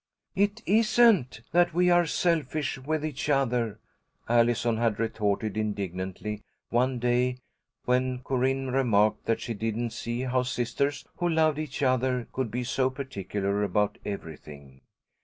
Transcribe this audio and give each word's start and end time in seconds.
"It 0.35 0.63
isn't 0.65 1.41
that 1.51 1.75
we 1.75 1.91
are 1.91 2.07
selfish 2.07 2.79
with 2.79 3.05
each 3.05 3.29
other," 3.29 3.79
Allison 4.27 4.77
had 4.77 4.99
retorted, 4.99 5.55
indignantly, 5.55 6.41
one 6.71 6.97
day 6.97 7.37
when 7.85 8.23
Corinne 8.23 8.69
remarked 8.71 9.25
that 9.25 9.41
she 9.41 9.53
didn't 9.53 9.91
see 9.91 10.21
how 10.21 10.41
sisters 10.41 11.05
who 11.17 11.29
loved 11.29 11.59
each 11.59 11.83
other 11.83 12.27
could 12.33 12.49
be 12.49 12.63
so 12.63 12.89
particular 12.89 13.61
about 13.61 13.99
everything. 14.03 14.81